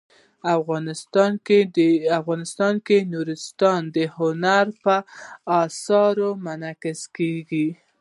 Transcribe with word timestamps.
افغانستان 2.19 2.73
کې 2.87 2.97
نورستان 3.13 3.81
د 3.95 3.97
هنر 4.17 4.65
په 4.83 4.95
اثار 5.63 6.15
کې 6.21 6.39
منعکس 6.45 7.01
کېږي. 7.17 7.67